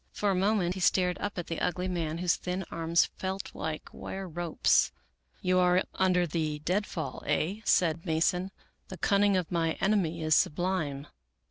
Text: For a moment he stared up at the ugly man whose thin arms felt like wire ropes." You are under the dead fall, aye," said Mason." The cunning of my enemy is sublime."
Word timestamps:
For 0.11 0.31
a 0.31 0.35
moment 0.35 0.73
he 0.73 0.79
stared 0.79 1.19
up 1.19 1.37
at 1.37 1.45
the 1.45 1.61
ugly 1.61 1.87
man 1.87 2.17
whose 2.17 2.35
thin 2.35 2.65
arms 2.71 3.05
felt 3.17 3.53
like 3.53 3.87
wire 3.93 4.27
ropes." 4.27 4.91
You 5.43 5.59
are 5.59 5.83
under 5.93 6.25
the 6.25 6.57
dead 6.57 6.87
fall, 6.87 7.21
aye," 7.27 7.61
said 7.65 8.03
Mason." 8.03 8.49
The 8.89 8.97
cunning 8.97 9.37
of 9.37 9.51
my 9.51 9.73
enemy 9.73 10.23
is 10.23 10.33
sublime." 10.33 11.05